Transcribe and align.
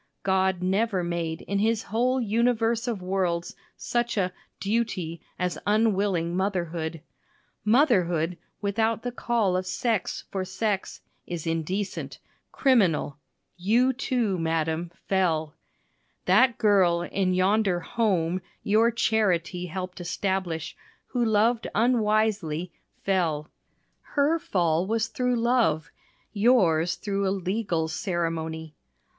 God 0.23 0.63
never 0.63 1.03
made 1.03 1.43
in 1.43 1.59
his 1.59 1.83
whole 1.83 2.19
universe 2.19 2.87
of 2.87 3.03
worlds 3.03 3.55
such 3.77 4.17
a 4.17 4.33
"duty" 4.59 5.21
as 5.37 5.59
unwilling 5.67 6.35
motherhood. 6.35 7.03
Motherhood 7.63 8.35
without 8.63 9.03
the 9.03 9.11
call 9.11 9.55
of 9.55 9.67
sex 9.67 10.23
for 10.31 10.43
sex 10.43 11.01
is 11.27 11.45
indecent 11.45 12.17
criminal. 12.51 13.19
You, 13.57 13.93
too, 13.93 14.39
madam, 14.39 14.89
fell. 15.07 15.53
That 16.25 16.57
girl 16.57 17.03
in 17.03 17.35
yonder 17.35 17.81
"home" 17.81 18.41
your 18.63 18.89
"charity" 18.89 19.67
helped 19.67 20.01
establish, 20.01 20.75
who 21.09 21.23
loved 21.23 21.67
unwisely, 21.75 22.71
fell. 23.03 23.51
Her 24.01 24.39
fall 24.39 24.87
was 24.87 25.09
through 25.09 25.35
love 25.35 25.91
yours 26.33 26.95
through 26.95 27.27
a 27.27 27.29
legal 27.29 27.87
ceremony. 27.87 28.73